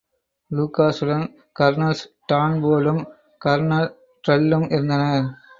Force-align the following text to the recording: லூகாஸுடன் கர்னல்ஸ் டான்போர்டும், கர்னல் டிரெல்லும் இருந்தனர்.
லூகாஸுடன் 0.51 1.25
கர்னல்ஸ் 1.59 2.03
டான்போர்டும், 2.31 3.03
கர்னல் 3.41 3.89
டிரெல்லும் 4.23 4.67
இருந்தனர். 4.71 5.29